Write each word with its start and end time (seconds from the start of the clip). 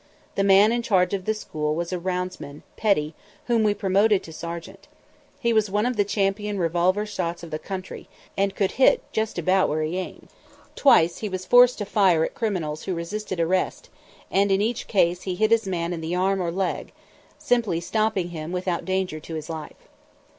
The 0.33 0.43
man 0.43 0.71
in 0.71 0.81
charge 0.81 1.13
of 1.13 1.25
the 1.25 1.33
school 1.35 1.75
was 1.75 1.93
a 1.93 1.99
roundsman, 1.99 2.63
Petty, 2.75 3.13
whom 3.45 3.63
we 3.63 3.75
promoted 3.75 4.23
to 4.23 4.33
sergeant. 4.33 4.87
He 5.39 5.53
was 5.53 5.69
one 5.69 5.85
of 5.85 5.95
the 5.95 6.03
champion 6.03 6.57
revolver 6.57 7.05
shots 7.05 7.43
of 7.43 7.51
the 7.51 7.59
country, 7.59 8.09
and 8.35 8.55
could 8.55 8.71
hit 8.81 9.03
just 9.11 9.37
about 9.37 9.69
where 9.69 9.83
he 9.83 9.97
aimed. 9.99 10.29
Twice 10.75 11.19
he 11.19 11.29
was 11.29 11.45
forced 11.45 11.77
to 11.77 11.85
fire 11.85 12.23
at 12.23 12.33
criminals 12.33 12.85
who 12.85 12.95
resisted 12.95 13.39
arrest, 13.39 13.89
and 14.31 14.51
in 14.51 14.59
each 14.59 14.87
case 14.87 15.21
he 15.21 15.35
hit 15.35 15.51
his 15.51 15.67
man 15.67 15.93
in 15.93 16.01
the 16.01 16.15
arm 16.15 16.41
or 16.41 16.51
leg, 16.51 16.93
simply 17.37 17.79
stopping 17.79 18.29
him 18.29 18.51
without 18.51 18.85
danger 18.85 19.19
to 19.19 19.35
his 19.35 19.51
life. 19.51 19.87